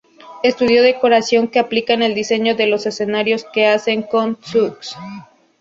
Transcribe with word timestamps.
Estudió 0.41 0.81
decoración 0.81 1.47
que 1.47 1.59
aplica 1.59 1.93
en 1.93 2.01
el 2.01 2.15
diseño 2.15 2.55
de 2.55 2.65
los 2.65 2.87
escenarios 2.87 3.45
que 3.53 3.67
hace 3.67 4.03
con 4.09 4.35
"Txus". 4.35 4.95